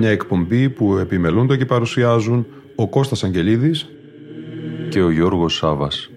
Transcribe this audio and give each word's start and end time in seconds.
Μια 0.00 0.10
εκπομπή 0.10 0.70
που 0.70 0.96
επιμελούνται 0.96 1.56
και 1.56 1.66
παρουσιάζουν 1.66 2.46
ο 2.76 2.88
Κώστας 2.88 3.24
Αγγελίδης 3.24 3.88
και 4.88 5.02
ο 5.02 5.10
Γιώργος 5.10 5.54
Σάβας. 5.54 6.10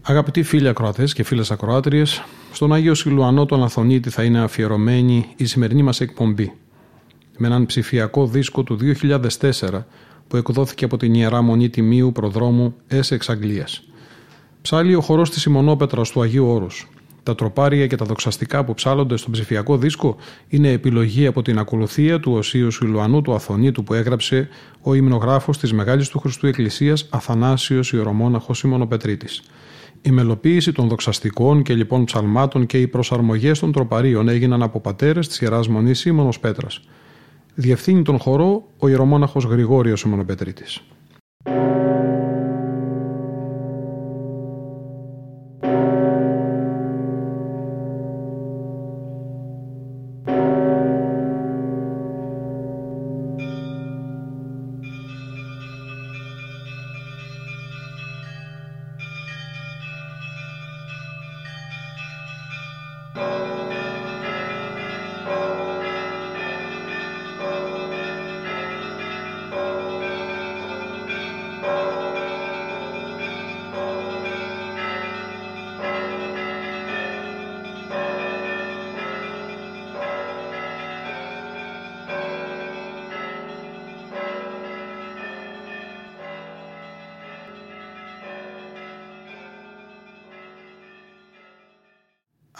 Αγαπητοί 0.00 0.42
φίλοι 0.42 0.68
ακροατές 0.68 1.12
και 1.12 1.22
φίλες 1.22 1.50
ακροάτριες, 1.50 2.22
στον 2.52 2.72
Άγιο 2.72 2.94
Σιλουανό 2.94 3.46
τον 3.46 3.62
Αθωνίτη 3.62 4.10
θα 4.10 4.22
είναι 4.22 4.40
αφιερωμένη 4.40 5.26
η 5.36 5.44
σημερινή 5.44 5.82
μας 5.82 6.00
εκπομπή. 6.00 6.59
Με 7.42 7.46
έναν 7.46 7.66
ψηφιακό 7.66 8.26
δίσκο 8.26 8.62
του 8.62 8.78
2004 9.02 9.84
που 10.28 10.36
εκδόθηκε 10.36 10.84
από 10.84 10.96
την 10.96 11.14
Ιερά 11.14 11.42
Μονή 11.42 11.68
Τιμίου 11.68 12.12
Προδρόμου 12.12 12.74
Essex 12.90 13.18
Αγγλίας. 13.26 13.82
Ψάλλει 14.62 14.94
ο 14.94 15.00
χορός 15.00 15.30
της 15.30 15.44
Ιμονόπετρα 15.44 16.02
του 16.02 16.22
Αγίου 16.22 16.46
Όρου. 16.46 16.66
Τα 17.22 17.34
τροπάρια 17.34 17.86
και 17.86 17.96
τα 17.96 18.04
δοξαστικά 18.04 18.64
που 18.64 18.74
ψάλλονται 18.74 19.16
στον 19.16 19.32
ψηφιακό 19.32 19.76
δίσκο 19.76 20.16
είναι 20.48 20.70
επιλογή 20.70 21.26
από 21.26 21.42
την 21.42 21.58
ακολουθία 21.58 22.20
του 22.20 22.32
Οσίους 22.32 22.74
Σιλουανού 22.74 23.22
του 23.22 23.34
Αθωνίτου 23.34 23.82
που 23.82 23.94
έγραψε 23.94 24.48
ο 24.82 24.94
υμνογράφος 24.94 25.58
της 25.58 25.72
Μεγάλης 25.72 26.08
του 26.08 26.18
Χριστού 26.18 26.46
Εκκλησίας 26.46 27.06
Αθανάσιος 27.10 27.92
Ιερομόναχος 27.92 28.62
Ιμονοπετρίτης. 28.62 29.42
Η 30.02 30.10
μελοποίηση 30.10 30.72
των 30.72 30.88
δοξαστικών 30.88 31.62
και 31.62 31.74
λοιπόν 31.74 32.04
ψαλμάτων 32.04 32.66
και 32.66 32.80
οι 32.80 32.86
προσαρμογές 32.86 33.58
των 33.58 33.72
τροπαρίων 33.72 34.28
έγιναν 34.28 34.62
από 34.62 34.80
πατέρες 34.80 35.28
της 35.28 35.40
Ιεράς 35.40 35.68
Μονής 35.68 36.04
Ήμωνος 36.04 36.40
Πέτρας. 36.40 36.80
Διευθύνει 37.54 38.02
τον 38.02 38.18
χορό 38.18 38.66
ο 38.78 38.88
ιερομόναχος 38.88 39.44
Γρηγόριος 39.44 40.02
Ιμονοπετρίτης. 40.02 40.82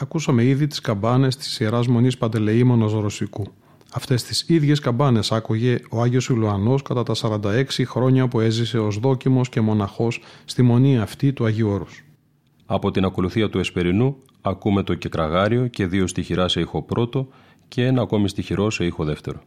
Ακούσαμε 0.03 0.45
ήδη 0.45 0.67
τις 0.67 0.81
καμπάνες 0.81 1.37
της 1.37 1.61
Ιεράς 1.61 1.87
Μονής 1.87 2.19
Παντελεήμονος 2.19 2.93
Ρωσικού. 2.93 3.47
Αυτές 3.93 4.23
τις 4.23 4.45
ίδιες 4.49 4.79
καμπάνες 4.79 5.33
άκουγε 5.33 5.81
ο 5.91 6.03
Άγιος 6.03 6.29
Ιλουανός 6.29 6.83
κατά 6.83 7.03
τα 7.03 7.15
46 7.15 7.85
χρόνια 7.85 8.29
που 8.29 8.41
έζησε 8.41 8.79
ως 8.79 8.99
δόκιμος 8.99 9.49
και 9.49 9.61
μοναχός 9.61 10.21
στη 10.45 10.63
μονή 10.63 10.99
αυτή 10.99 11.33
του 11.33 11.45
Αγίου 11.45 11.69
Όρους. 11.69 12.05
Από 12.67 12.91
την 12.91 13.05
ακολουθία 13.05 13.49
του 13.49 13.59
Εσπερινού 13.59 14.17
ακούμε 14.41 14.83
το 14.83 14.95
κεκραγάριο 14.95 15.67
και 15.67 15.87
δύο 15.87 16.07
στοιχειρά 16.07 16.49
σε 16.49 16.61
ήχο 16.61 16.83
πρώτο 16.83 17.29
και 17.69 17.87
ένα 17.87 18.03
ακόμη 18.03 18.29
στοιχειρό 18.29 18.71
σε 18.71 18.85
ήχο 18.85 19.05
δεύτερο. 19.05 19.41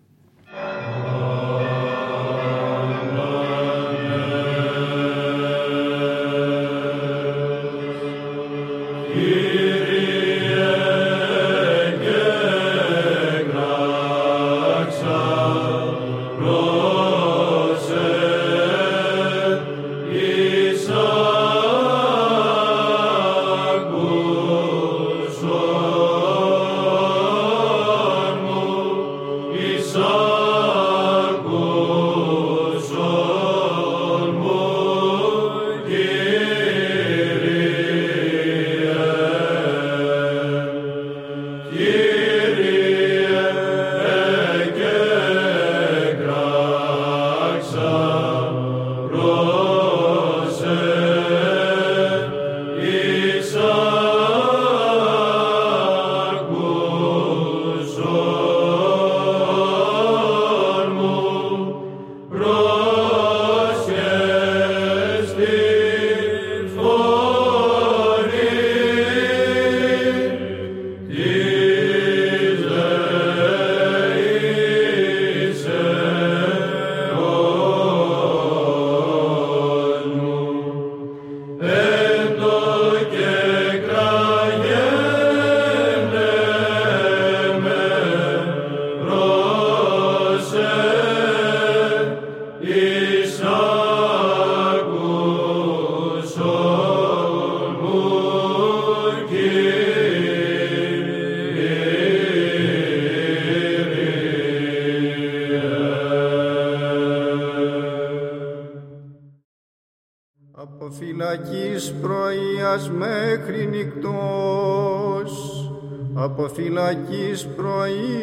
Φυλακής 116.73 117.47
πρωίας 117.55 118.22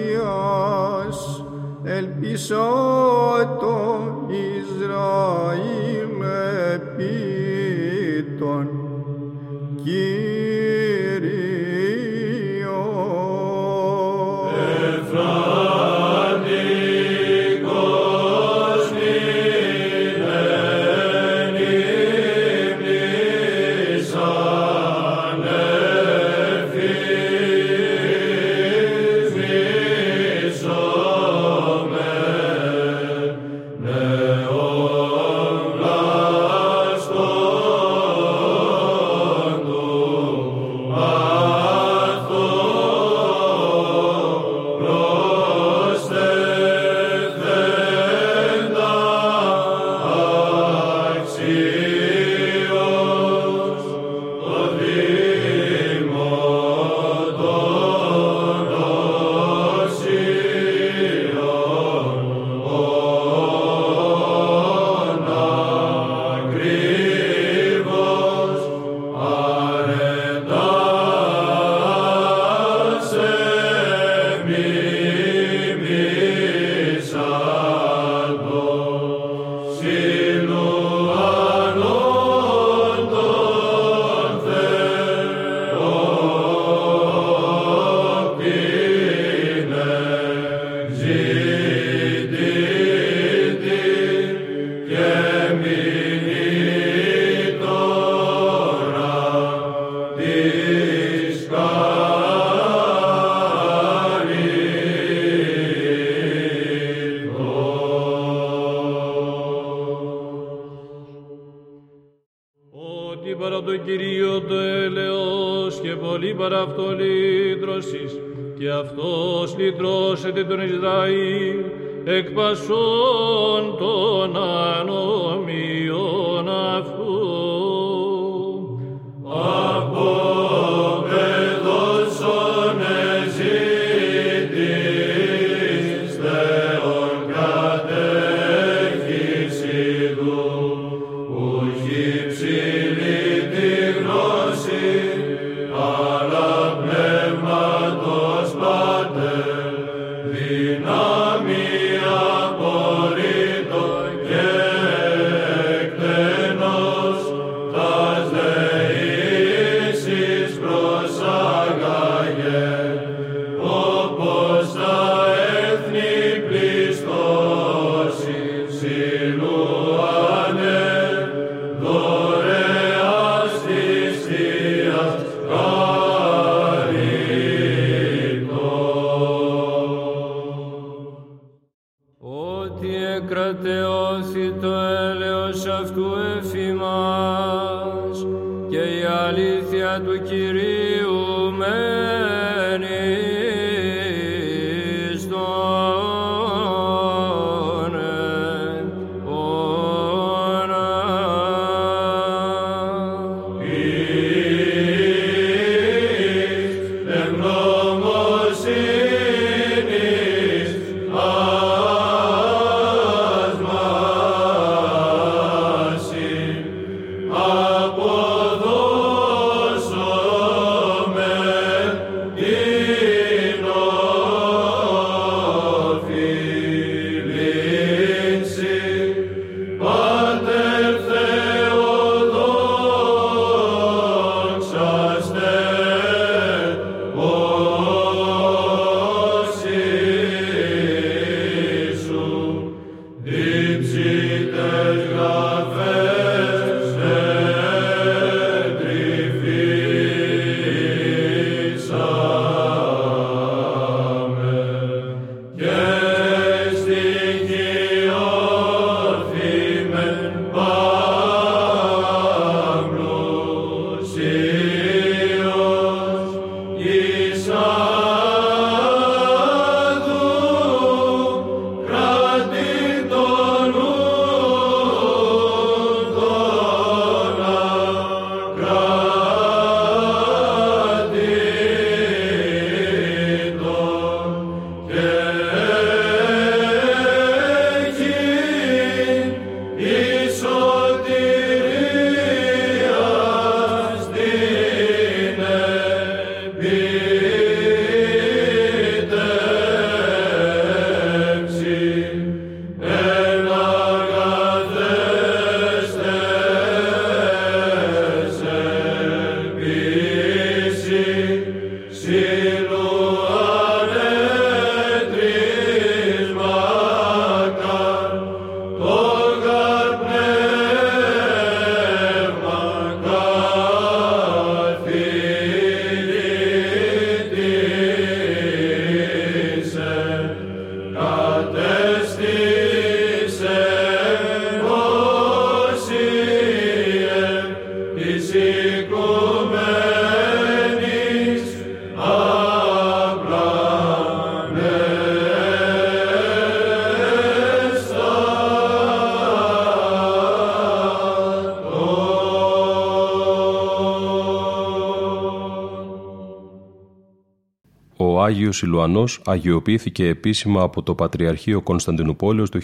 Άγιος 358.51 358.69
Ιλουανός 358.69 359.21
αγιοποιήθηκε 359.25 360.07
επίσημα 360.07 360.63
από 360.63 360.83
το 360.83 360.95
Πατριαρχείο 360.95 361.61
Κωνσταντινούπολεως 361.61 362.51
το 362.51 362.61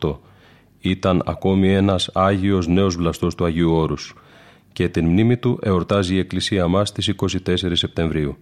1988. 0.00 0.18
Ήταν 0.80 1.22
ακόμη 1.26 1.74
ένας 1.74 2.10
Άγιος 2.14 2.66
νέος 2.66 2.96
βλαστός 2.96 3.34
του 3.34 3.44
Αγίου 3.44 3.72
Όρους 3.72 4.14
και 4.72 4.88
την 4.88 5.06
μνήμη 5.06 5.36
του 5.36 5.58
εορτάζει 5.62 6.14
η 6.14 6.18
Εκκλησία 6.18 6.68
μας 6.68 6.88
στις 6.88 7.08
24 7.08 7.36
Σεπτεμβρίου. 7.72 8.36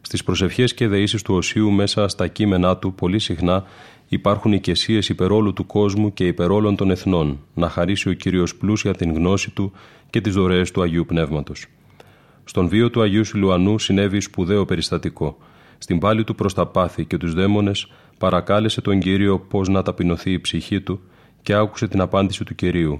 Στις 0.00 0.24
προσευχές 0.24 0.74
και 0.74 0.88
δεήσεις 0.88 1.22
του 1.22 1.34
Οσίου 1.34 1.70
μέσα 1.70 2.08
στα 2.08 2.26
κείμενά 2.28 2.76
του 2.76 2.94
πολύ 2.94 3.18
συχνά 3.18 3.64
υπάρχουν 4.08 4.52
οικεσίες 4.52 5.08
υπερόλου 5.08 5.52
του 5.52 5.66
κόσμου 5.66 6.12
και 6.12 6.26
υπερόλων 6.26 6.76
των 6.76 6.90
εθνών, 6.90 7.38
να 7.54 7.68
χαρίσει 7.68 8.08
ο 8.08 8.12
Κύριος 8.12 8.54
πλούσια 8.56 8.94
την 8.94 9.14
γνώση 9.14 9.50
του 9.50 9.72
και 10.10 10.20
τις 10.20 10.34
δωρεές 10.34 10.70
του 10.70 10.82
Αγίου 10.82 11.04
Πνεύματος. 11.06 11.66
Στον 12.44 12.68
βίο 12.68 12.90
του 12.90 13.02
Αγίου 13.02 13.24
Σιλουανού 13.24 13.78
συνέβη 13.78 14.20
σπουδαίο 14.20 14.64
περιστατικό. 14.64 15.36
Στην 15.78 15.98
πάλη 15.98 16.24
του 16.24 16.34
προς 16.34 16.54
τα 16.54 16.66
πάθη 16.66 17.04
και 17.04 17.16
τους 17.16 17.34
δαίμονες 17.34 17.86
παρακάλεσε 18.18 18.80
τον 18.80 19.00
Κύριο 19.00 19.38
πώς 19.38 19.68
να 19.68 19.82
ταπεινωθεί 19.82 20.32
η 20.32 20.40
ψυχή 20.40 20.80
του 20.80 21.00
και 21.42 21.54
άκουσε 21.54 21.88
την 21.88 22.00
απάντηση 22.00 22.44
του 22.44 22.54
Κυρίου. 22.54 22.98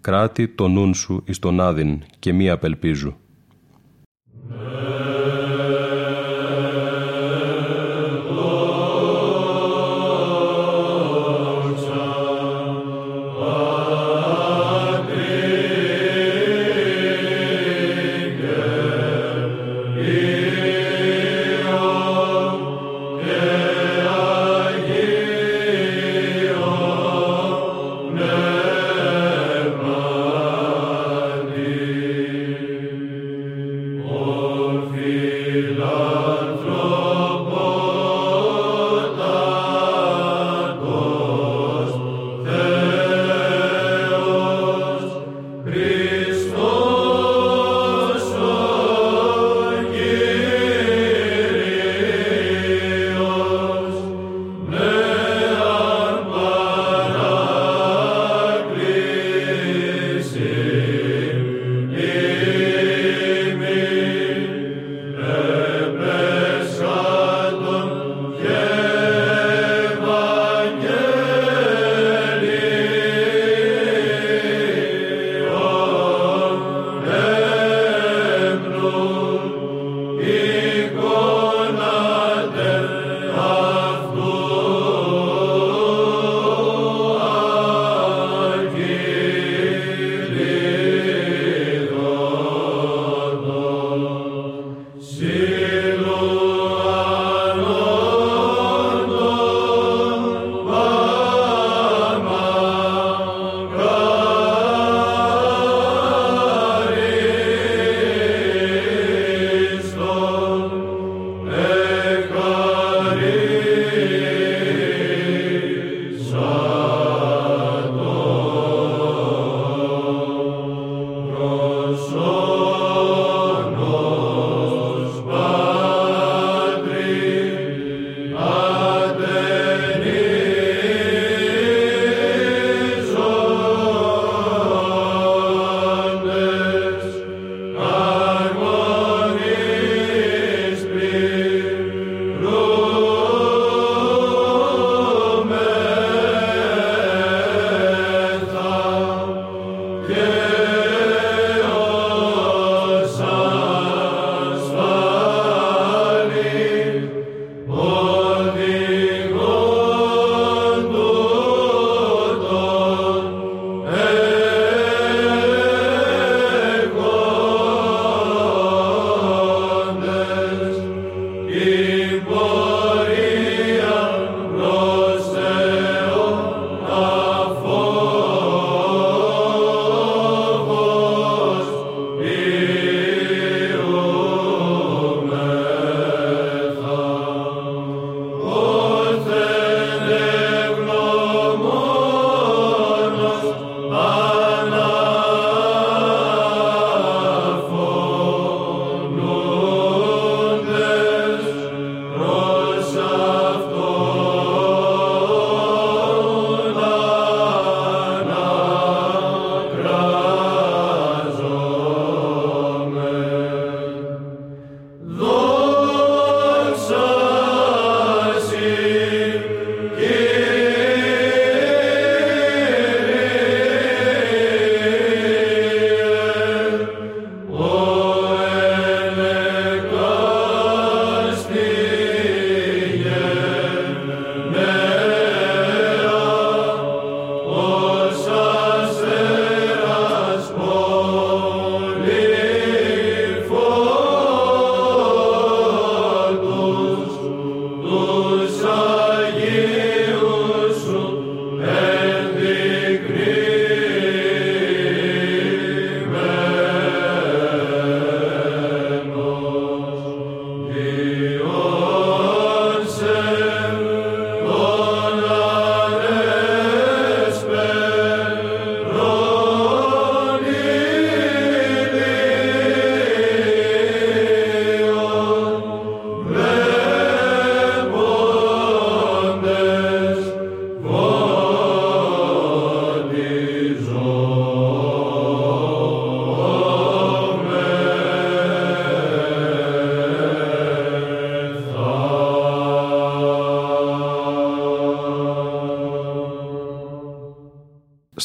«Κράτη 0.00 0.48
το 0.48 0.68
νουν 0.68 0.94
σου 0.94 1.22
εις 1.26 1.38
τον 1.38 1.60
άδειν 1.60 2.02
και 2.18 2.32
μη 2.32 2.50
απελπίζου». 2.50 3.14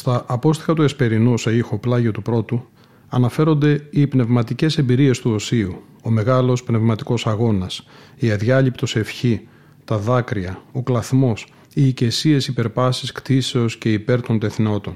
Στα 0.04 0.24
απόστοιχα 0.26 0.74
του 0.74 0.82
Εσπερινού 0.82 1.38
σε 1.38 1.56
ήχο 1.56 1.78
πλάγιο 1.78 2.10
του 2.10 2.22
πρώτου 2.22 2.64
αναφέρονται 3.08 3.86
οι 3.90 4.06
πνευματικές 4.06 4.78
εμπειρίες 4.78 5.20
του 5.20 5.30
Οσίου, 5.30 5.82
ο 6.02 6.10
μεγάλος 6.10 6.62
πνευματικός 6.62 7.26
αγώνας, 7.26 7.86
η 8.16 8.30
αδιάλειπτος 8.30 8.96
ευχή, 8.96 9.48
τα 9.84 9.98
δάκρυα, 9.98 10.62
ο 10.72 10.82
κλαθμός, 10.82 11.52
οι 11.74 11.86
οικεσίες 11.86 12.46
υπερπάσεις 12.46 13.12
κτίσεως 13.12 13.76
και 13.76 13.92
υπέρ 13.92 14.22
των 14.22 14.38
τεθνότων. 14.38 14.94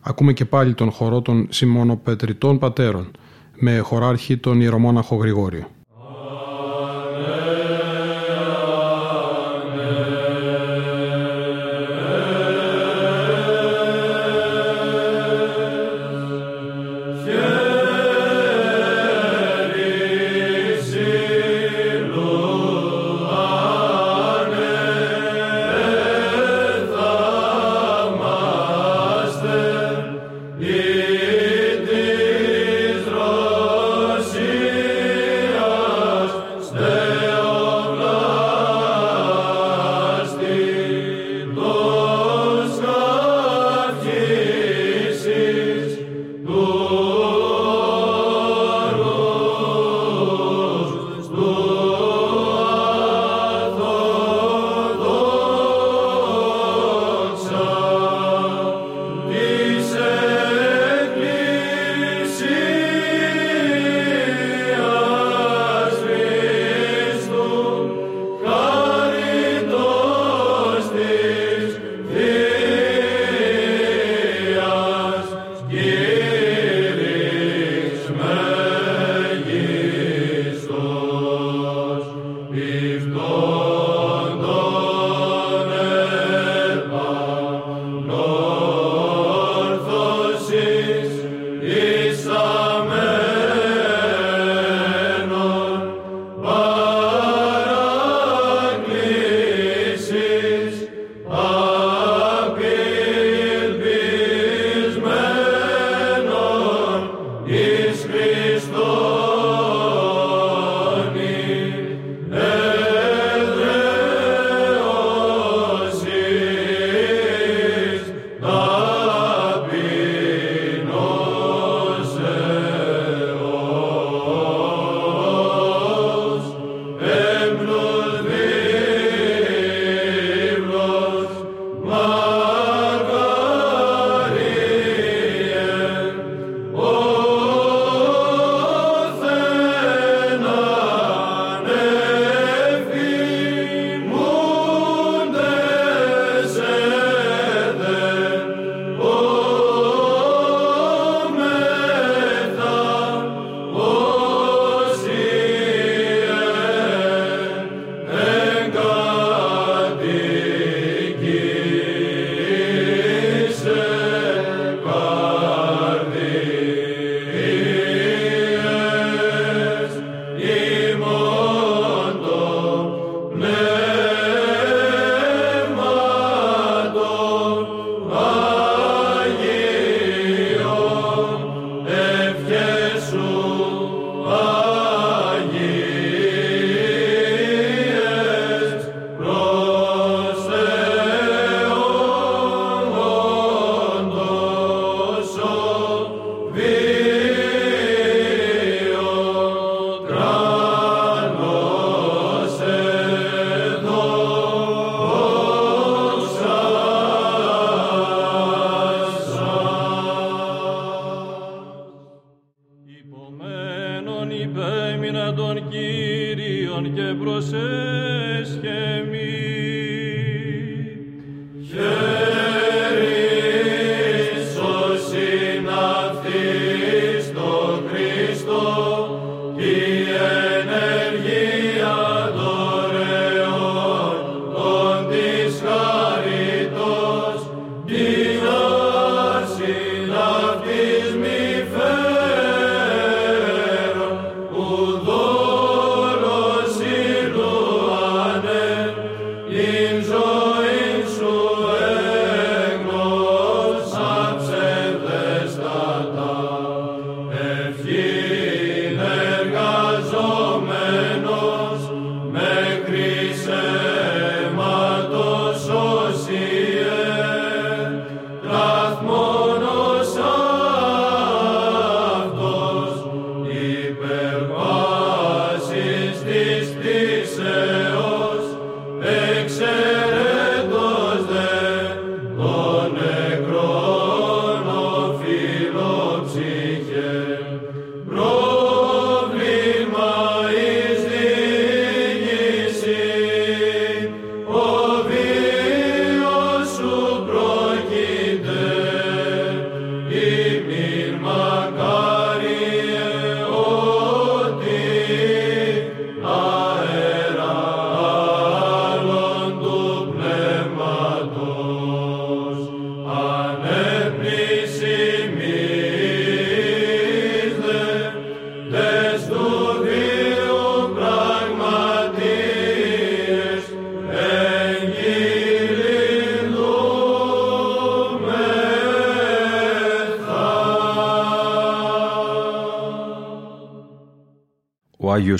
Ακούμε 0.00 0.32
και 0.32 0.44
πάλι 0.44 0.74
τον 0.74 0.90
χορό 0.90 1.22
των 1.22 1.46
Σιμωνοπετριτών 1.50 2.58
Πατέρων, 2.58 3.10
με 3.58 3.78
χωράρχη 3.78 4.36
τον 4.36 4.60
Ιερομόναχο 4.60 5.16
Γρηγόριο. 5.16 5.66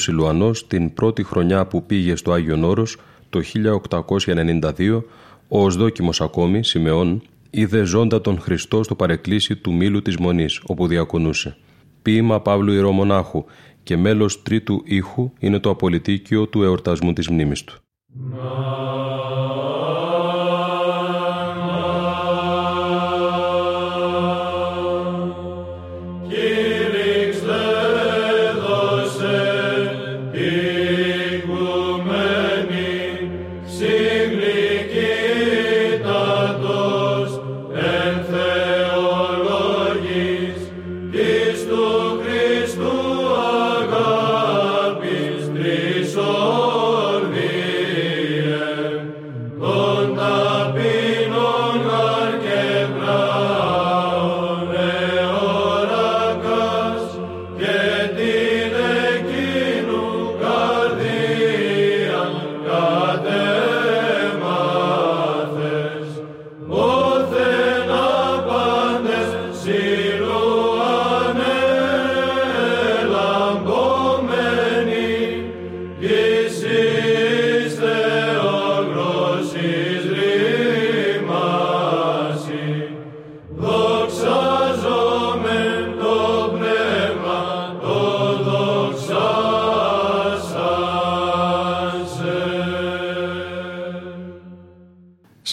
Σιλουανός 0.01 0.67
την 0.67 0.95
πρώτη 0.95 1.25
χρονιά 1.25 1.67
που 1.67 1.87
πήγε 1.87 2.17
στο 2.17 2.33
Άγιον 2.33 2.65
Όρος 2.65 2.97
το 3.31 3.41
1892, 4.77 5.03
ο 5.49 5.65
Οσδόκιμος 5.65 6.21
ακόμη, 6.21 6.65
Σιμεών, 6.65 7.23
είδε 7.51 7.83
ζώντα 7.83 8.21
τον 8.21 8.41
Χριστό 8.41 8.83
στο 8.83 8.95
παρεκκλήσι 8.95 9.57
του 9.57 9.73
Μήλου 9.73 10.03
της 10.03 10.17
Μονής, 10.17 10.61
όπου 10.67 10.87
διακονούσε. 10.87 11.57
Ποίημα 12.03 12.41
Παύλου 12.41 12.73
Ιερομονάχου 12.73 13.45
και 13.83 13.97
μέλος 13.97 14.43
τρίτου 14.43 14.83
ήχου 14.85 15.33
είναι 15.39 15.59
το 15.59 15.71
απολυτίκιο 15.71 16.47
του 16.47 16.63
εορτασμού 16.63 17.13
της 17.13 17.29
μνήμης 17.29 17.65
του. 17.65 17.75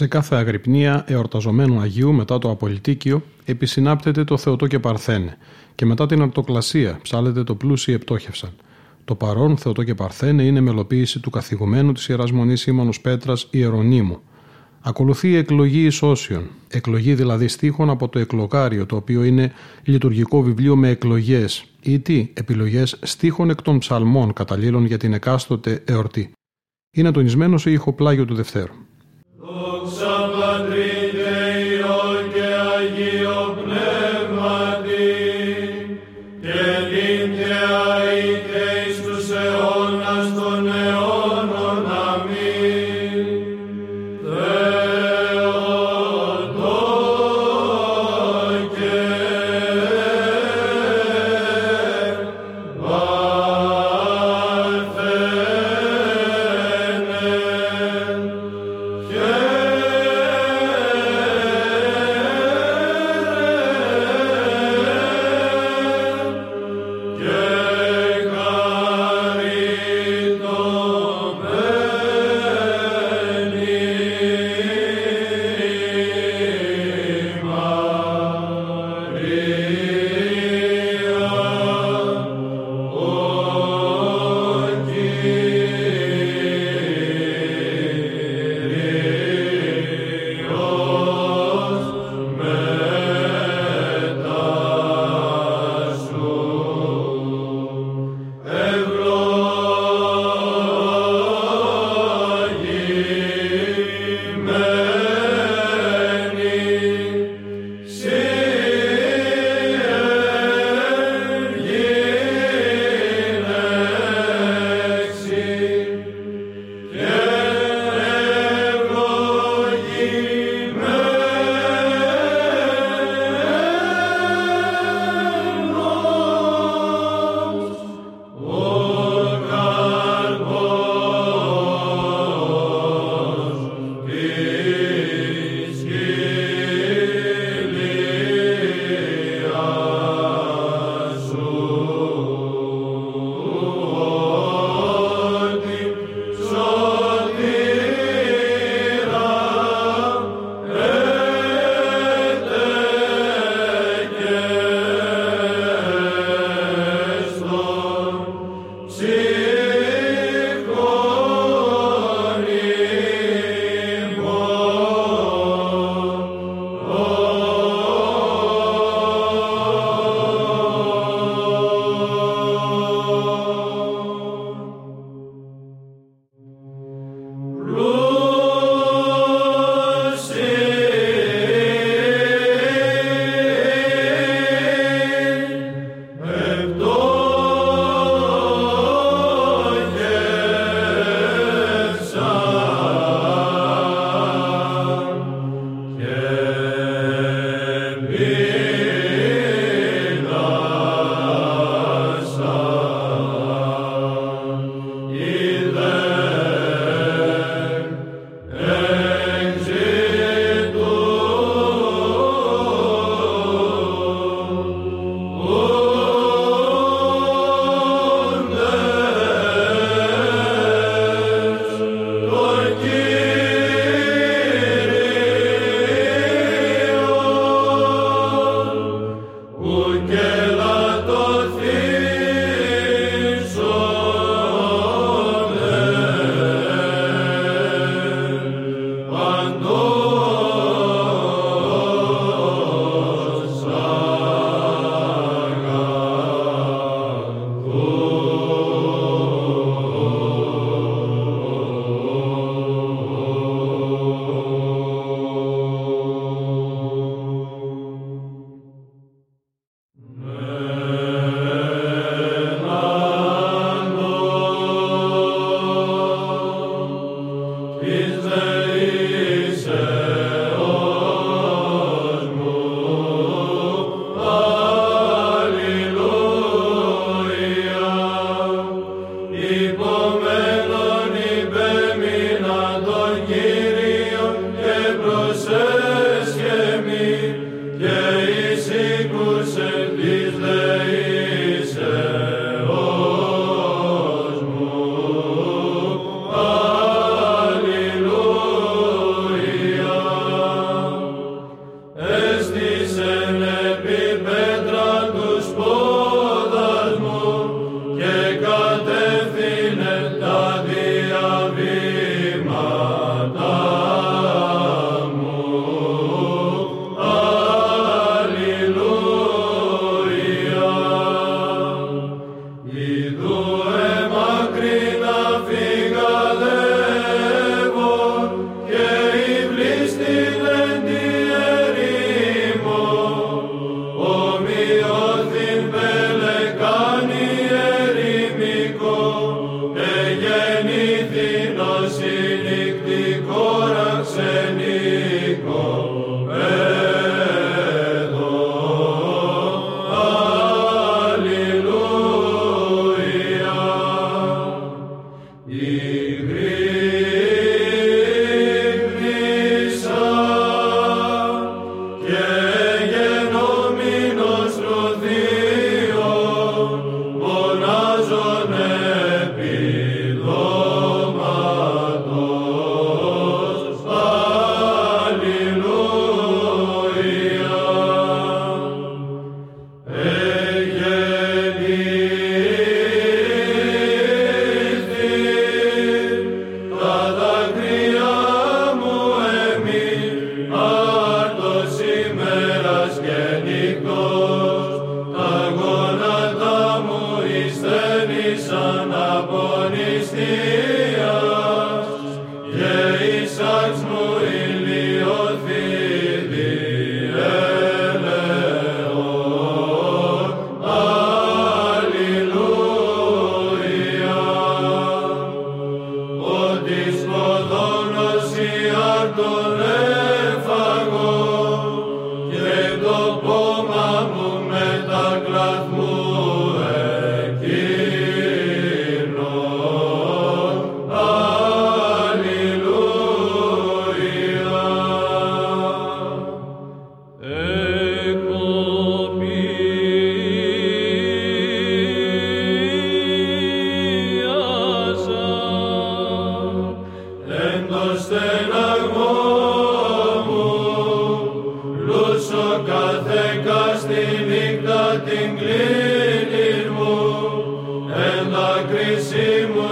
Σε 0.07 0.13
κάθε 0.13 0.35
αγρυπνία 0.35 1.03
εορταζομένου 1.07 1.79
Αγίου 1.79 2.13
μετά 2.13 2.39
το 2.39 2.49
Απολυτίκιο 2.49 3.21
επισυνάπτεται 3.45 4.23
το 4.23 4.37
Θεοτό 4.37 4.67
και 4.67 4.79
Παρθένε 4.79 5.37
και 5.75 5.85
μετά 5.85 6.05
την 6.05 6.21
Αρτοκλασία 6.21 6.99
ψάλεται 7.01 7.43
το 7.43 7.55
πλούσιο 7.55 7.93
Επτόχευσαν. 7.93 8.49
Το 9.05 9.15
παρόν 9.15 9.57
Θεοτό 9.57 9.83
και 9.83 9.95
Παρθένε 9.95 10.43
είναι 10.43 10.59
μελοποίηση 10.59 11.19
του 11.19 11.29
καθηγουμένου 11.29 11.91
της 11.91 12.07
Ιεράς 12.07 12.31
Μονής 12.31 12.61
Σίμωνος 12.61 13.01
Πέτρας 13.01 13.47
Ιερονίμου. 13.51 14.19
Ακολουθεί 14.81 15.29
η 15.29 15.35
εκλογή 15.35 15.85
ισόσιων, 15.85 16.47
εκλογή 16.67 17.13
δηλαδή 17.13 17.47
στίχων 17.47 17.89
από 17.89 18.09
το 18.09 18.19
εκλογάριο, 18.19 18.85
το 18.85 18.95
οποίο 18.95 19.23
είναι 19.23 19.51
λειτουργικό 19.83 20.41
βιβλίο 20.41 20.75
με 20.75 20.89
εκλογές 20.89 21.65
ή 21.81 21.99
τι, 21.99 22.29
επιλογές 22.33 22.99
στίχων 23.01 23.49
εκ 23.49 23.61
των 23.61 23.77
ψαλμών 23.77 24.33
καταλήλων 24.33 24.85
για 24.85 24.97
την 24.97 25.13
εκάστοτε 25.13 25.83
εορτή. 25.85 26.31
Είναι 26.91 27.11
τονισμένο 27.11 27.57
σε 27.57 27.71
ηχοπλάγιο 27.71 28.25
του 28.25 28.35
Δευτέρου. 28.35 28.73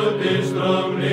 Εμπελαθώ 0.03 0.87
μην 0.87 0.99
του 0.99 1.04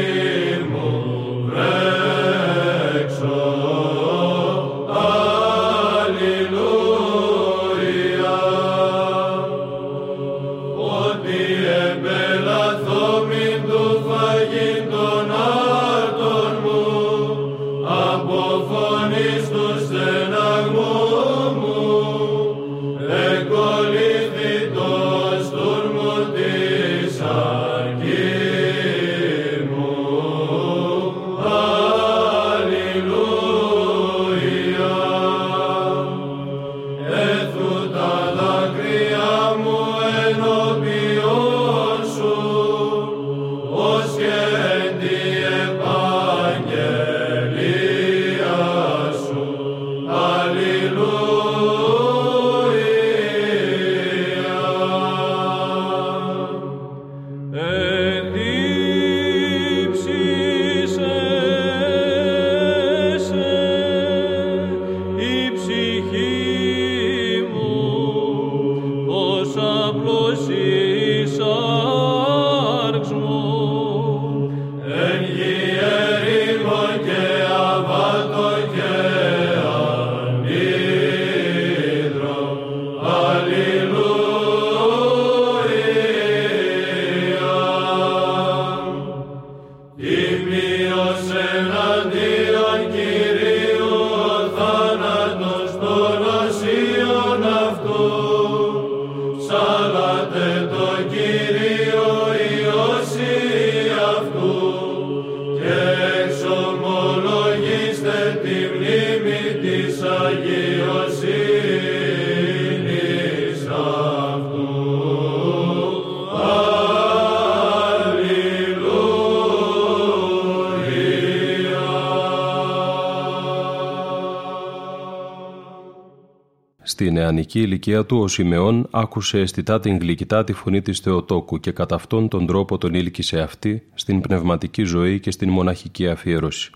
Στην 126.85 127.13
νεανική 127.13 127.61
ηλικία 127.61 128.05
του 128.05 128.19
ο 128.19 128.29
Σιμεών 128.29 128.89
άκουσε 128.91 129.39
αισθητά 129.39 129.81
την 129.81 129.99
γλυκητά 129.99 130.45
τη 130.45 130.53
φωνή 130.53 130.83
της 130.83 130.99
Θεοτόκου 130.99 131.61
και 131.61 131.71
κατά 131.71 131.95
αυτόν 131.95 132.29
τον 132.29 132.47
τρόπο 132.47 132.79
τον 132.79 132.95
ήλκησε 132.95 133.41
αυτή 133.41 133.83
στην 133.95 134.21
πνευματική 134.21 134.83
ζωή 134.83 135.21
και 135.21 135.31
στην 135.31 135.49
μοναχική 135.49 136.09
αφιέρωση. 136.09 136.73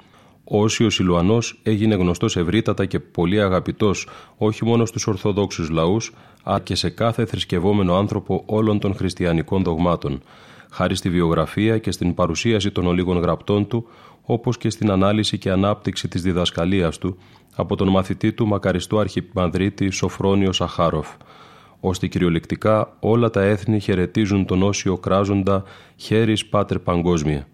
Ο 0.51 0.63
Όσιος 0.63 0.99
Ιλουανός 0.99 1.61
έγινε 1.63 1.95
γνωστός 1.95 2.37
ευρύτατα 2.37 2.85
και 2.85 3.01
πολύ 3.01 3.41
αγαπητός 3.41 4.09
όχι 4.37 4.65
μόνο 4.65 4.87
στους 4.87 5.07
Ορθοδόξους 5.07 5.71
λαούς, 5.71 6.13
αλλά 6.43 6.61
και 6.61 6.75
σε 6.75 6.91
κάθε 6.91 7.25
θρησκευόμενο 7.27 7.97
άνθρωπο 7.97 8.43
όλων 8.47 8.79
των 8.79 8.95
χριστιανικών 8.95 9.63
δογμάτων, 9.63 10.23
χάρη 10.71 10.95
στη 10.95 11.11
βιογραφία 11.11 11.79
και 11.79 11.91
στην 11.91 12.15
παρουσίαση 12.15 12.71
των 12.71 12.87
ολίγων 12.87 13.19
γραπτών 13.19 13.67
του, 13.67 13.89
όπως 14.23 14.59
και 14.59 14.71
στην 14.71 14.91
ανάλυση 14.91 15.39
και 15.39 15.51
ανάπτυξη 15.51 16.09
της 16.09 16.23
διδασκαλίας 16.23 16.99
του 16.99 17.17
από 17.57 17.77
τον 17.77 17.89
μαθητή 17.89 18.33
του 18.33 18.47
μακαριστού 18.47 18.99
αρχιμανδρίτη 18.99 19.91
Σοφρόνιο 19.91 20.53
Σαχάροφ, 20.53 21.09
ώστε 21.81 22.07
κυριολεκτικά 22.07 22.97
όλα 23.01 23.31
τα 23.31 23.43
έθνη 23.43 23.81
χαιρετίζουν 23.81 24.47
τον 24.47 24.63
όσιο 24.63 24.99
κράζοντα 24.99 25.63
«Χέρις 25.97 26.47
Πάτερ 26.47 26.79
Παγκόσμια». 26.79 27.47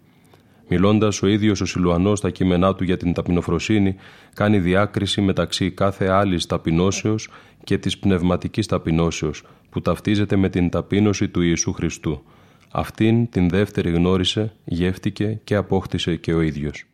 Μιλώντας 0.67 1.21
ο 1.21 1.27
ίδιος 1.27 1.61
ο 1.61 1.65
Σιλουανός 1.65 2.17
στα 2.17 2.29
κείμενά 2.29 2.75
του 2.75 2.83
για 2.83 2.97
την 2.97 3.13
ταπεινοφροσύνη, 3.13 3.95
κάνει 4.33 4.59
διάκριση 4.59 5.21
μεταξύ 5.21 5.71
κάθε 5.71 6.07
άλλης 6.07 6.45
ταπεινώσεως 6.45 7.29
και 7.63 7.77
της 7.77 7.97
πνευματικής 7.97 8.67
ταπεινώσεως, 8.67 9.43
που 9.69 9.81
ταυτίζεται 9.81 10.35
με 10.35 10.49
την 10.49 10.69
ταπείνωση 10.69 11.27
του 11.27 11.41
Ιησού 11.41 11.73
Χριστού. 11.73 12.23
Αυτήν 12.71 13.29
την 13.29 13.49
δεύτερη 13.49 13.91
γνώρισε, 13.91 14.53
γεύτηκε 14.65 15.39
και 15.43 15.55
απόκτησε 15.55 16.15
και 16.15 16.33
ο 16.33 16.41
ίδιος. 16.41 16.85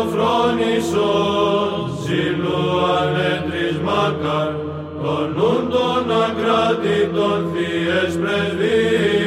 Και 0.00 0.06
σοφρόνησον 0.06 1.90
ζήλου 2.02 2.60
ανέτρισμακαν 3.00 4.50
τον 5.02 5.26
νουν 5.36 5.70
των 5.70 6.04
ακράτητων 6.24 7.40
θείες 7.52 8.12
πρεσβείες 8.20 9.19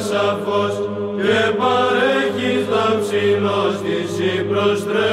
σαφώς 0.00 0.74
και 1.16 1.40
παρέχεις 1.58 2.66
δαψιλός 2.70 3.74
της 3.84 4.10
η 4.18 4.42
προστρέχουση. 4.42 5.04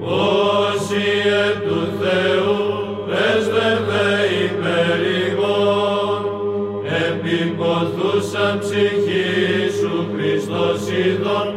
Όσοι 0.00 1.04
εν 1.42 1.54
του 1.68 1.80
Θεού 2.00 2.58
πρέσβευε 3.06 4.08
υπέρ 4.44 5.00
ημών, 5.26 6.20
επιποθούσαν 7.06 8.54
ψυχή 8.58 9.28
σου 9.78 9.94
Χριστός 10.14 10.80
είδων, 10.96 11.47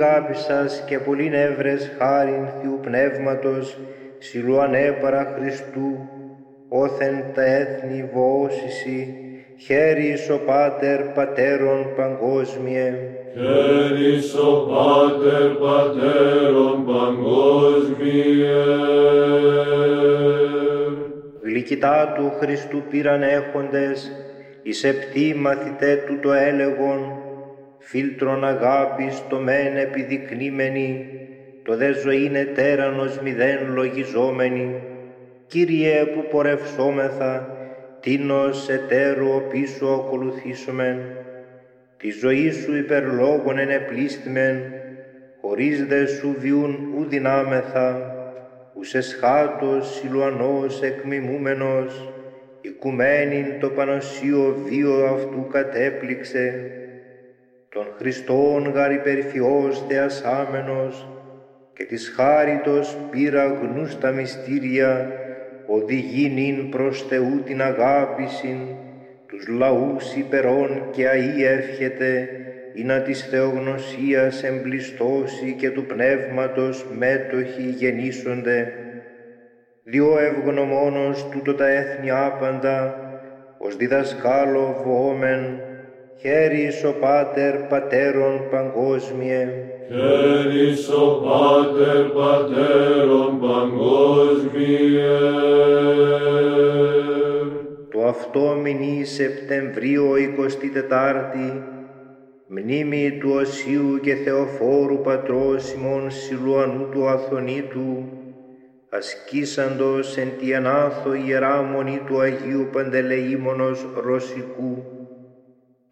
αγάπης 0.00 0.38
σας 0.38 0.84
και 0.86 0.98
πολύ 0.98 1.28
νεύρες 1.28 1.90
χάριν 1.98 2.46
Θεού 2.62 2.80
Πνεύματος, 2.82 3.78
Σιλουανέ 4.18 4.98
παρά 5.00 5.34
Χριστού, 5.36 6.08
όθεν 6.68 7.24
τα 7.34 7.42
έθνη 7.42 8.10
βοώσισι, 8.12 9.14
χέρις 9.56 10.30
ο 10.30 10.38
Πάτερ 10.46 11.00
Πατέρων 11.00 11.86
παγκόσμιε. 11.96 12.94
Χέρις 13.32 14.34
ο 14.34 14.66
Πάτερ 14.70 15.48
Πατέρων 15.48 16.84
παγκόσμιε. 16.86 18.54
Γλυκητά 21.42 22.12
του 22.16 22.32
Χριστού 22.40 22.82
πήραν 22.90 23.22
έχοντες, 23.22 24.12
εις 24.62 24.84
επτή 24.84 25.34
μαθητέ 25.34 26.02
του 26.06 26.18
το 26.22 26.32
έλεγον, 26.32 27.27
φίλτρον 27.90 28.44
αγάπης 28.44 29.22
το 29.28 29.38
μεν 29.38 29.76
επιδεικνύμενη, 29.76 31.06
το 31.62 31.76
δε 31.76 32.14
είναι 32.14 32.44
τέρανος 32.44 33.20
μηδέν 33.20 33.72
λογιζόμενη. 33.72 34.82
Κύριε 35.46 36.04
που 36.04 36.24
πορευσόμεθα, 36.30 37.56
τίνος 38.00 38.68
εταίρο 38.68 39.46
πίσω 39.50 39.86
ακολουθήσομεν, 39.86 40.98
τη 41.96 42.10
ζωή 42.10 42.50
σου 42.50 42.76
υπερλόγων 42.76 43.58
ενεπλίστημεν, 43.58 44.62
χωρίς 45.40 45.86
δε 45.86 46.06
σου 46.06 46.36
βιούν 46.38 46.92
ου 46.96 47.04
δυνάμεθα, 47.08 48.12
ους 48.74 48.94
εσχάτος 48.94 49.94
σιλουανός 49.94 50.82
εκμιμούμενος, 50.82 52.12
οικουμένην 52.60 53.60
το 53.60 53.68
πανοσίο 53.68 54.56
βίο 54.64 55.04
αυτού 55.04 55.46
κατέπληξε, 55.50 56.72
τον 57.68 57.86
Χριστόν 57.98 58.70
γαρ 58.70 58.92
υπερφιός 58.92 59.86
δεασάμενος 59.86 61.08
και 61.72 61.84
της 61.84 62.12
χάριτος 62.16 62.96
πήρα 63.10 63.46
γνούστα 63.46 64.10
μυστήρια 64.10 65.12
οδηγεί 65.66 66.30
νυν 66.30 66.68
προς 66.68 67.02
Θεού 67.02 67.42
την 67.44 67.62
αγάπησιν 67.62 68.58
τους 69.26 69.48
λαούς 69.48 70.14
υπερών 70.14 70.88
και 70.90 71.06
αΐ 71.08 71.42
εύχεται 71.42 72.28
ή 72.74 72.84
να 72.84 73.00
της 73.00 73.22
θεογνωσίας 73.22 74.42
εμπλιστώσει 74.42 75.54
και 75.58 75.70
του 75.70 75.84
πνεύματος 75.84 76.86
μέτοχοι 76.98 77.62
γεννήσονται. 77.62 78.72
Διό 79.84 80.18
ευγνωμόνος 80.18 81.28
τούτο 81.28 81.54
τα 81.54 81.68
έθνη 81.68 82.10
άπαντα 82.10 82.98
ως 83.58 83.76
διδασκάλο 83.76 84.82
βοόμεν 84.84 85.67
χέρις 86.20 86.84
ο 86.84 86.94
Πάτερ 87.00 87.56
Πατέρων 87.56 88.48
παγκόσμιε. 88.50 89.48
Χέρις 89.88 90.88
ο 90.88 91.20
Πάτερ 91.24 92.04
Πατέρων 92.04 93.40
παγκόσμιε. 93.40 95.18
Το 97.90 98.06
αυτό 98.06 98.58
μηνύ 98.62 99.04
Σεπτεμβρίου 99.04 100.04
24η, 100.38 101.62
μνήμη 102.46 103.18
του 103.20 103.30
Οσίου 103.40 104.00
και 104.02 104.14
Θεοφόρου 104.14 105.00
Πατρός 105.00 105.72
ημών 105.72 106.10
Σιλουανού 106.10 106.88
του 106.92 107.08
Αθωνίτου, 107.08 108.04
ασκήσαντος 108.90 110.16
εν 110.16 110.28
τη 110.38 110.54
ανάθο 110.54 111.14
ιερά 111.14 111.62
μονή 111.62 112.02
του 112.06 112.20
Αγίου 112.20 112.68
Παντελεήμονος 112.72 113.86
Ρωσικού, 114.04 114.97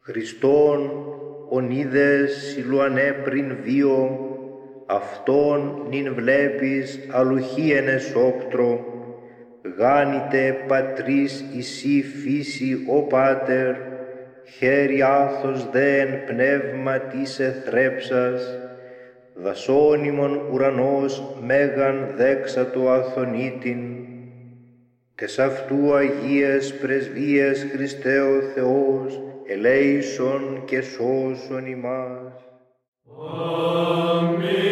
Χριστόν 0.09 0.91
ονίδες 1.49 2.33
Σιλουανέ 2.33 3.17
πριν 3.25 3.57
βίο, 3.63 4.19
αυτόν 4.87 5.87
νυν 5.89 6.15
βλέπεις 6.15 7.07
αλουχίεν 7.11 7.89
εσόκτρο, 7.89 8.85
γάνητε 9.79 10.57
πατρίς 10.69 11.45
εσύ 11.59 12.03
φύση 12.03 12.79
ο 12.89 13.03
Πάτερ, 13.03 13.75
χέρι 14.59 15.03
άθος 15.03 15.71
δέν 15.71 16.25
πνεύμα 16.27 16.99
της 16.99 17.39
εθρέψας, 17.39 18.59
δασόνιμον 19.35 20.41
ουρανός 20.53 21.37
μέγαν 21.47 22.13
δέξατο 22.17 22.91
αθωνίτην, 22.91 23.79
τες 25.15 25.39
αυτού 25.39 25.95
Αγίες 25.95 26.75
πρεσβείες 26.75 27.67
Χριστέ 27.73 28.21
ο 28.21 28.41
Θεός, 28.55 29.21
ελέησον 29.49 30.63
και 30.65 30.81
σώσον 30.81 31.67
ημάς. 31.67 32.47
υπερκόσμια, 34.27 34.66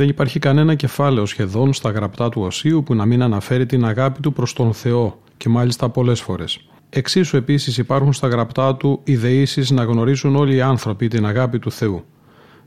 Δεν 0.00 0.08
υπάρχει 0.08 0.38
κανένα 0.38 0.74
κεφάλαιο 0.74 1.26
σχεδόν 1.26 1.72
στα 1.72 1.90
γραπτά 1.90 2.28
του 2.28 2.42
Οσίου 2.42 2.82
που 2.82 2.94
να 2.94 3.04
μην 3.06 3.22
αναφέρει 3.22 3.66
την 3.66 3.84
αγάπη 3.84 4.20
του 4.20 4.32
προς 4.32 4.52
τον 4.52 4.72
Θεό 4.72 5.20
και 5.36 5.48
μάλιστα 5.48 5.88
πολλές 5.88 6.20
φορές. 6.20 6.60
Εξίσου 6.90 7.36
επίσης 7.36 7.78
υπάρχουν 7.78 8.12
στα 8.12 8.28
γραπτά 8.28 8.76
του 8.76 9.00
ιδεήσεις 9.04 9.70
να 9.70 9.84
γνωρίζουν 9.84 10.36
όλοι 10.36 10.54
οι 10.54 10.60
άνθρωποι 10.60 11.08
την 11.08 11.26
αγάπη 11.26 11.58
του 11.58 11.70
Θεού. 11.70 12.04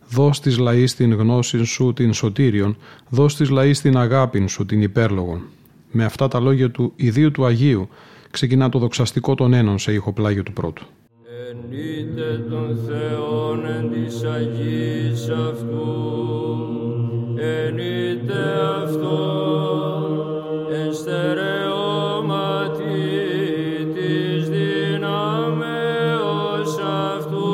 Δώσ' 0.09 0.39
της 0.39 0.57
λαής 0.57 0.95
την 0.95 1.13
γνώση 1.13 1.63
σου 1.63 1.93
την 1.93 2.13
σωτήριον, 2.13 2.77
δώσ' 3.09 3.35
της 3.35 3.49
λαής 3.49 3.81
την 3.81 3.97
αγάπη 3.97 4.47
σου 4.47 4.65
την 4.65 4.81
υπέρλογον. 4.81 5.41
Με 5.91 6.05
αυτά 6.05 6.27
τα 6.27 6.39
λόγια 6.39 6.71
του 6.71 6.93
ιδίου 6.95 7.31
του 7.31 7.45
Αγίου 7.45 7.87
ξεκινά 8.31 8.69
το 8.69 8.79
δοξαστικό 8.79 9.35
των 9.35 9.53
ένων 9.53 9.79
σε 9.79 9.93
ηχοπλάγιο 9.93 10.43
του 10.43 10.53
πρώτου. 10.53 10.85
Ενείτε 11.51 12.45
τον 12.49 12.77
Θεόν 12.87 13.65
εν 13.65 13.91
της 13.91 14.23
Αγής 14.23 15.29
αυτού, 15.29 16.82
ενείτε 17.43 18.41
αυτό 18.83 19.21
εν 20.71 20.93
στερεώματι 20.93 22.83
της 23.93 24.49
δυνάμεως 24.49 25.63
αυτού. 27.15 27.51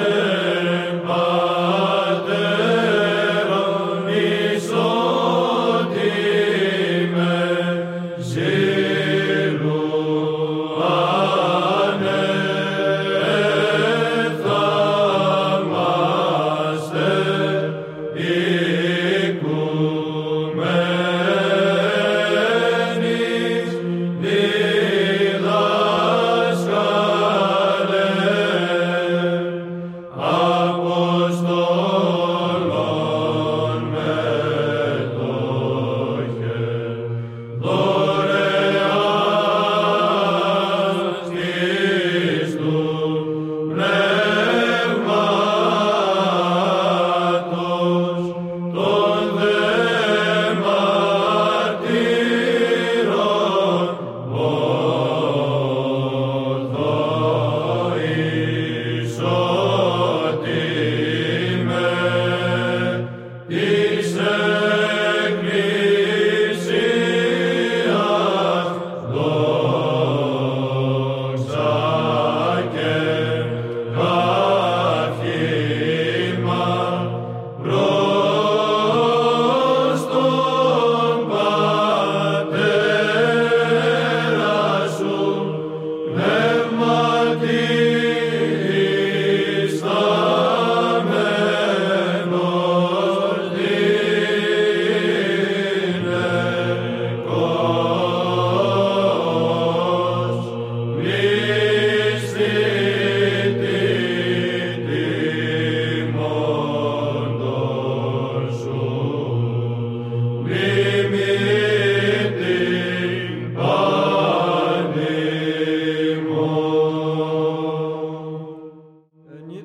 Πατέρων, 1.07 2.47
εις 4.07 4.67
ότι 5.91 6.13
με 7.15 7.37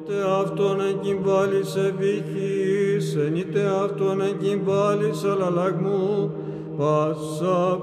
τε 0.06 0.14
αυτόν 0.42 0.80
εγκυμπάλει 0.80 1.64
σε 1.64 1.94
βίκη, 1.98 3.20
ενίτε 3.26 3.66
αυτόν 3.84 4.20
εγκυμπάλει 4.20 5.14
σε 5.14 5.28
λαλαγμού, 5.28 6.30
πάσα 6.76 7.80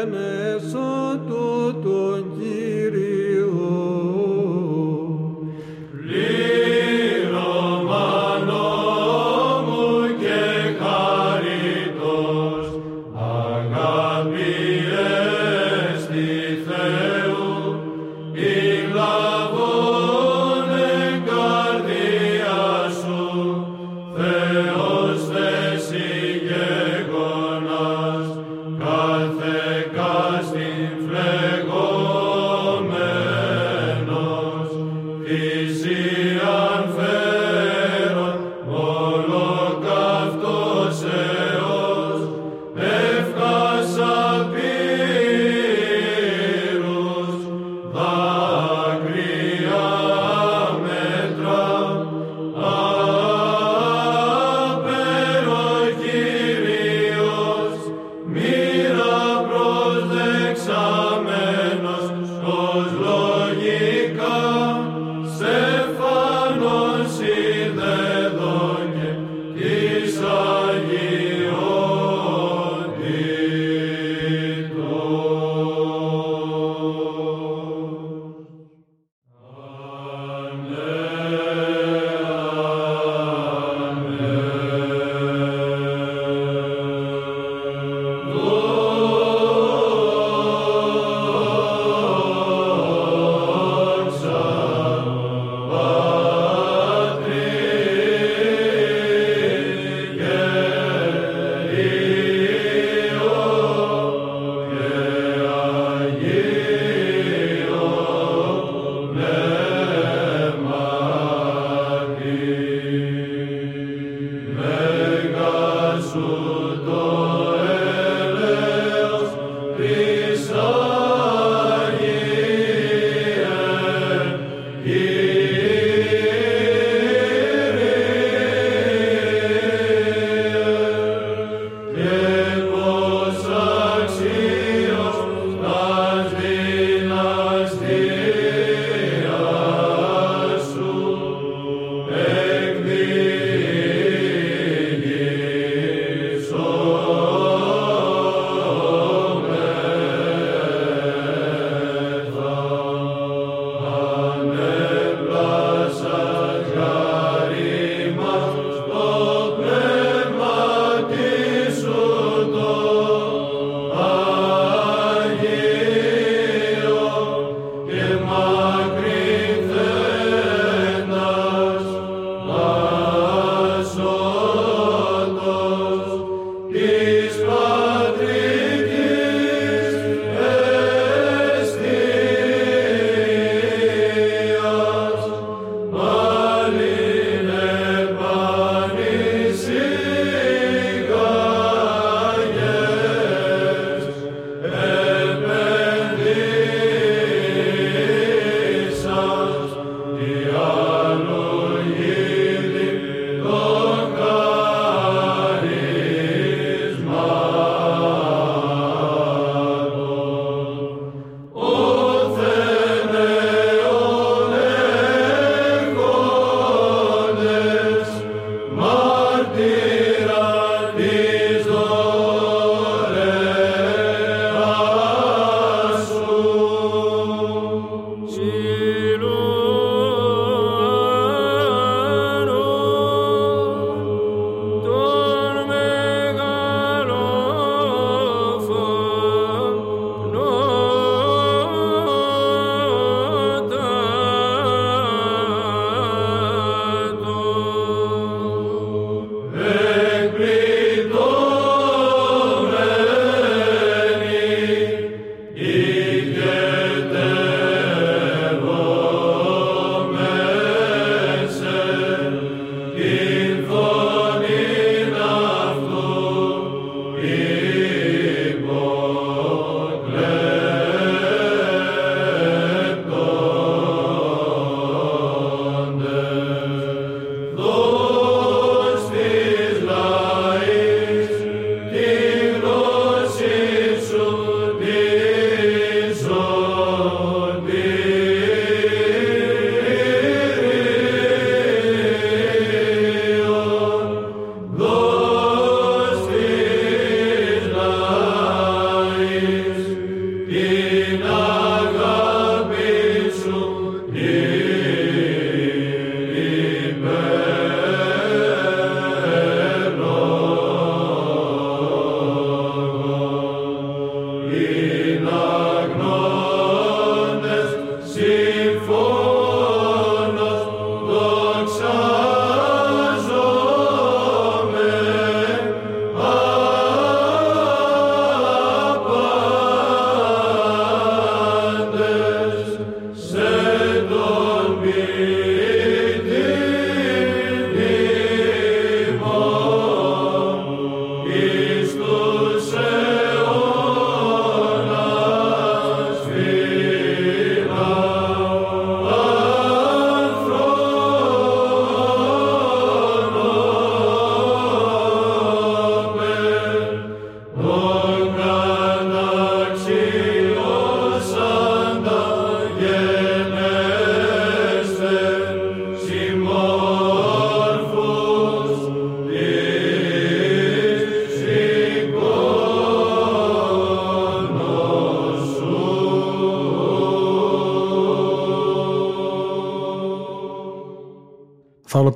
ενεσά. 0.00 1.05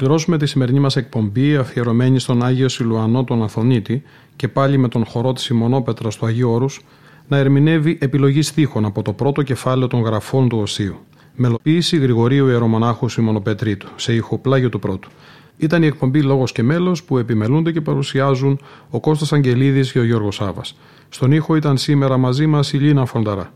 Ολοκληρώσουμε 0.00 0.38
τη 0.38 0.46
σημερινή 0.46 0.80
μας 0.80 0.96
εκπομπή 0.96 1.56
αφιερωμένη 1.56 2.18
στον 2.18 2.44
Άγιο 2.44 2.68
Σιλουανό 2.68 3.24
τον 3.24 3.42
Αθωνίτη 3.42 4.02
και 4.36 4.48
πάλι 4.48 4.78
με 4.78 4.88
τον 4.88 5.04
χορό 5.04 5.32
της 5.32 5.42
Σιμονόπετρας 5.42 6.16
του 6.16 6.26
Αγίου 6.26 6.50
Όρους 6.50 6.80
να 7.28 7.36
ερμηνεύει 7.36 7.98
επιλογής 8.00 8.46
στίχων 8.46 8.84
από 8.84 9.02
το 9.02 9.12
πρώτο 9.12 9.42
κεφάλαιο 9.42 9.86
των 9.86 10.00
γραφών 10.00 10.48
του 10.48 10.58
Οσίου. 10.58 10.96
Μελοποίηση 11.34 11.96
Γρηγορίου 11.96 12.48
Ιερομονάχου 12.48 13.08
Σιμονοπετρίτου 13.08 13.88
σε 13.96 14.14
ηχοπλάγιο 14.14 14.68
του 14.68 14.78
πρώτου. 14.78 15.08
Ήταν 15.56 15.82
η 15.82 15.86
εκπομπή 15.86 16.22
Λόγος 16.22 16.52
και 16.52 16.62
Μέλος 16.62 17.02
που 17.02 17.18
επιμελούνται 17.18 17.72
και 17.72 17.80
παρουσιάζουν 17.80 18.60
ο 18.90 19.00
Κώστας 19.00 19.32
Αγγελίδης 19.32 19.92
και 19.92 19.98
ο 19.98 20.04
Γιώργος 20.04 20.34
Σάβας. 20.34 20.76
Στον 21.08 21.32
ήχο 21.32 21.56
ήταν 21.56 21.76
σήμερα 21.76 22.16
μαζί 22.16 22.46
μας 22.46 22.72
η 22.72 22.76
Λίνα 22.76 23.04
Φονταρά. 23.06 23.52